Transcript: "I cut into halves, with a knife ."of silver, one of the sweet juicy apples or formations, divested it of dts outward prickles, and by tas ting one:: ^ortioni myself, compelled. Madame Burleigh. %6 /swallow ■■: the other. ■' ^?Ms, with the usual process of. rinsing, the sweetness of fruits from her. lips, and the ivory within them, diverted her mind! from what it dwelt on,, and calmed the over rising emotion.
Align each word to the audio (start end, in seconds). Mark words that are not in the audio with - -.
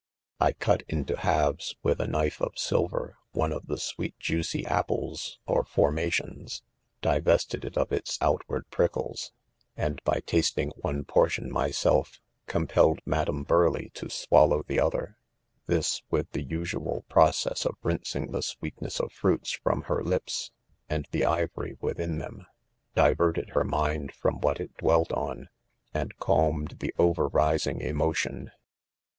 "I 0.39 0.53
cut 0.53 0.81
into 0.87 1.15
halves, 1.15 1.75
with 1.83 2.01
a 2.01 2.07
knife 2.07 2.41
."of 2.41 2.57
silver, 2.57 3.17
one 3.33 3.51
of 3.51 3.67
the 3.67 3.77
sweet 3.77 4.17
juicy 4.17 4.65
apples 4.65 5.37
or 5.45 5.63
formations, 5.63 6.63
divested 7.03 7.63
it 7.65 7.77
of 7.77 7.89
dts 7.89 8.17
outward 8.19 8.67
prickles, 8.71 9.31
and 9.77 10.01
by 10.03 10.21
tas 10.21 10.49
ting 10.49 10.71
one:: 10.77 11.05
^ortioni 11.05 11.49
myself, 11.49 12.19
compelled. 12.47 12.97
Madame 13.05 13.43
Burleigh. 13.43 13.91
%6 13.93 14.27
/swallow 14.27 14.63
■■: 14.63 14.65
the 14.65 14.79
other. 14.79 15.17
■' 15.69 15.73
^?Ms, 15.75 16.01
with 16.09 16.31
the 16.31 16.41
usual 16.41 17.05
process 17.07 17.63
of. 17.63 17.75
rinsing, 17.83 18.31
the 18.31 18.41
sweetness 18.41 18.99
of 18.99 19.11
fruits 19.11 19.51
from 19.51 19.83
her. 19.83 20.03
lips, 20.03 20.49
and 20.89 21.05
the 21.11 21.25
ivory 21.25 21.77
within 21.79 22.17
them, 22.17 22.47
diverted 22.95 23.49
her 23.51 23.63
mind! 23.63 24.11
from 24.15 24.41
what 24.41 24.59
it 24.59 24.75
dwelt 24.77 25.11
on,, 25.11 25.47
and 25.93 26.17
calmed 26.17 26.77
the 26.79 26.91
over 26.97 27.27
rising 27.27 27.81
emotion. 27.81 28.49